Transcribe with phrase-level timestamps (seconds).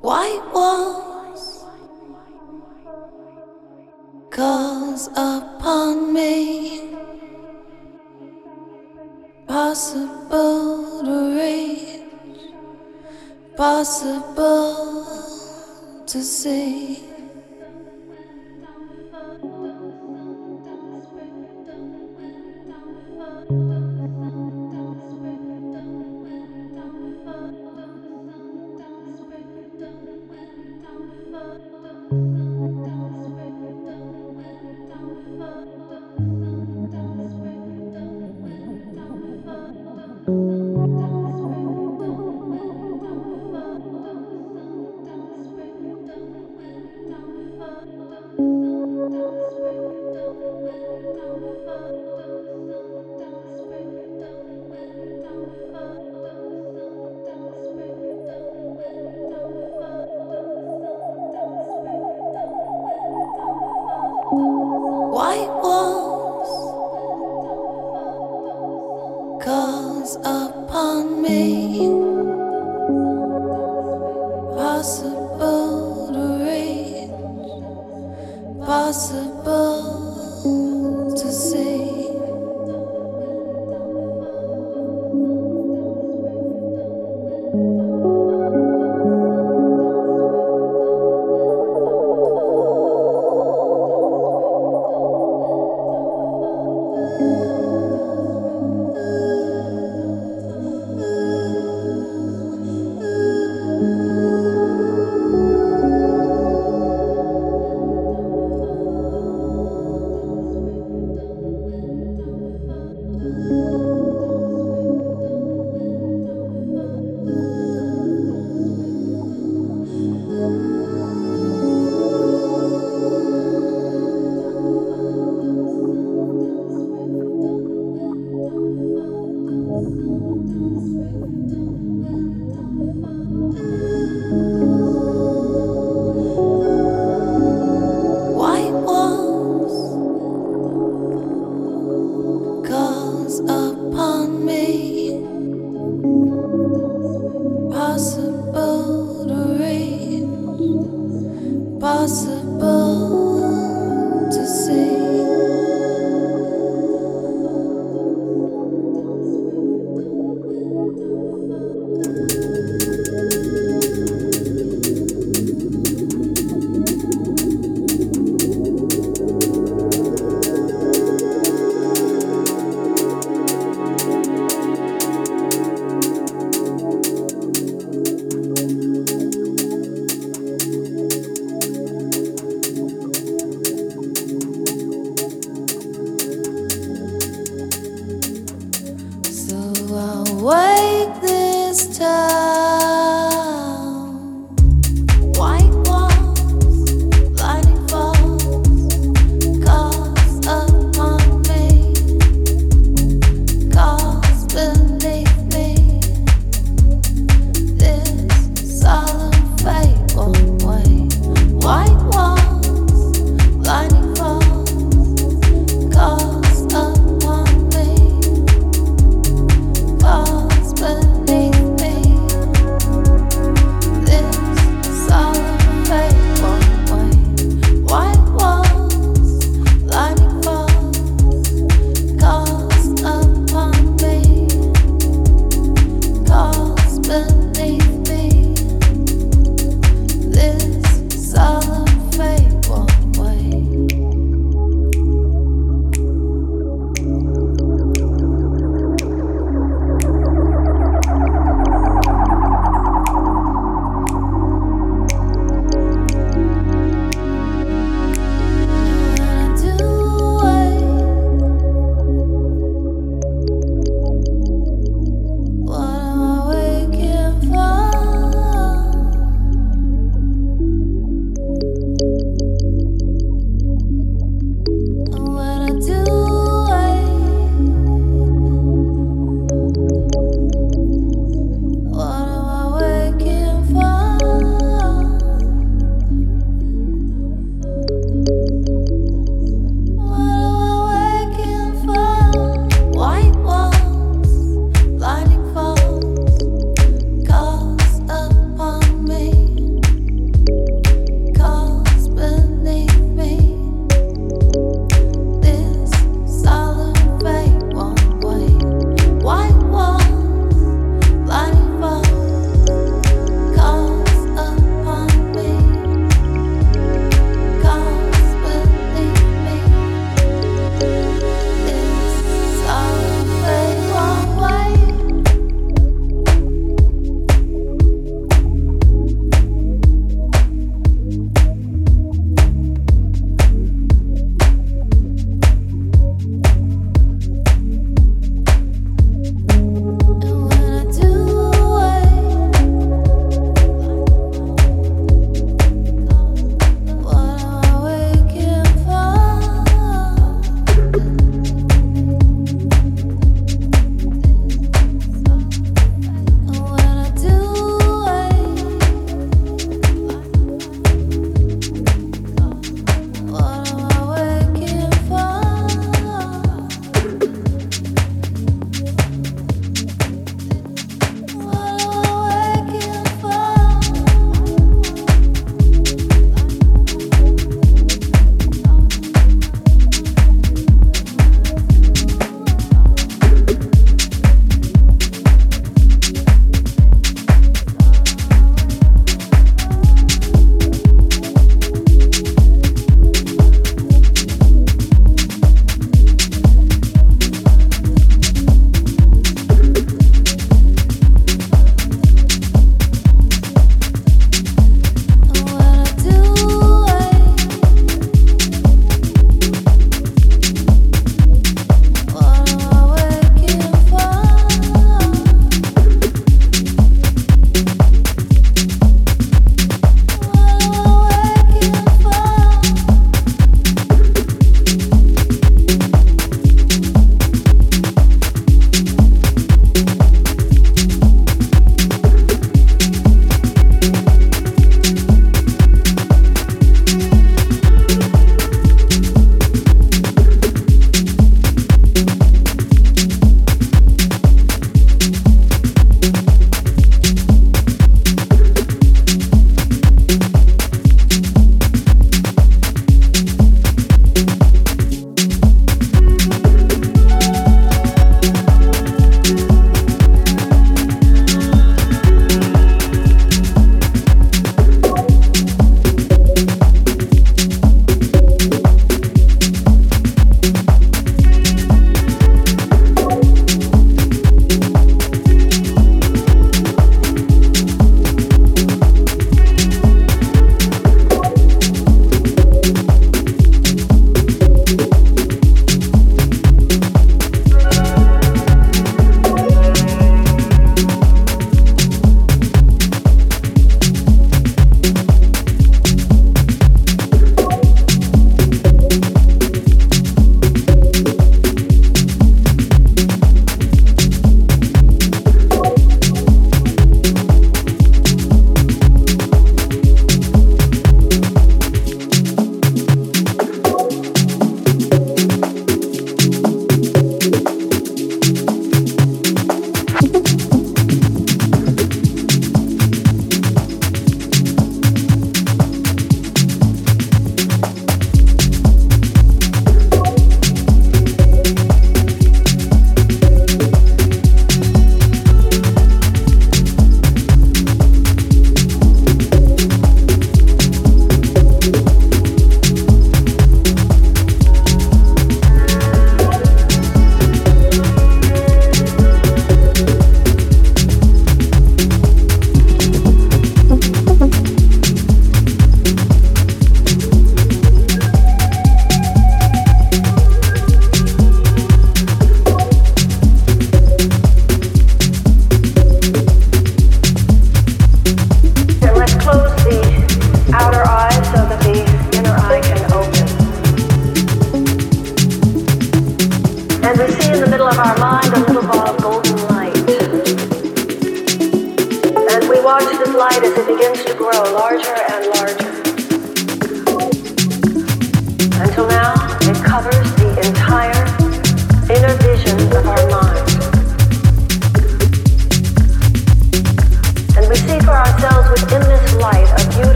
[0.00, 1.64] White walls
[4.30, 6.94] calls upon me.
[9.46, 12.02] Possible to reach,
[13.56, 15.43] possible
[16.06, 17.13] to see.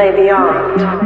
[0.00, 0.99] Lay beyond.